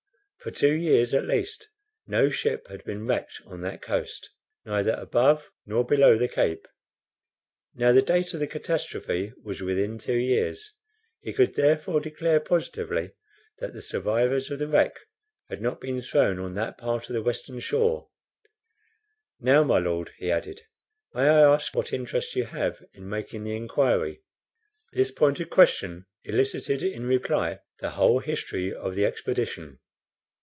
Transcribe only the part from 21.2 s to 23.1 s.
I ask what interest you have in